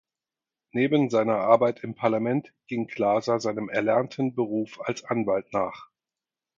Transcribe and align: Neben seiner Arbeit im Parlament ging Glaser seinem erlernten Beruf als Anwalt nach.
Neben 0.71 1.11
seiner 1.11 1.35
Arbeit 1.41 1.81
im 1.83 1.93
Parlament 1.93 2.55
ging 2.65 2.87
Glaser 2.87 3.39
seinem 3.39 3.69
erlernten 3.69 4.33
Beruf 4.33 4.79
als 4.83 5.03
Anwalt 5.03 5.53
nach. 5.53 5.89